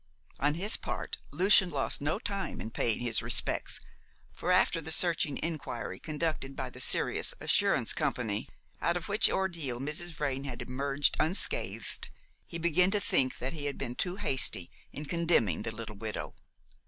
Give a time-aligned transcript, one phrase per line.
[0.39, 3.79] On his part, Lucian lost no time in paying his respects,
[4.31, 8.49] for after the searching inquiry conducted by the Sirius Assurance Company,
[8.81, 10.11] out of which ordeal Mrs.
[10.13, 12.09] Vrain had emerged unscathed,
[12.47, 16.33] he began to think that he had been too hasty in condemning the little widow.